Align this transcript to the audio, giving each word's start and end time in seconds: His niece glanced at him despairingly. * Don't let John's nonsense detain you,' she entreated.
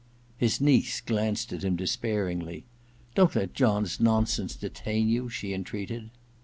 His 0.35 0.59
niece 0.59 0.99
glanced 0.99 1.53
at 1.53 1.63
him 1.63 1.75
despairingly. 1.75 2.65
* 2.89 3.13
Don't 3.13 3.35
let 3.35 3.53
John's 3.53 3.99
nonsense 3.99 4.55
detain 4.55 5.07
you,' 5.07 5.29
she 5.29 5.53
entreated. 5.53 6.09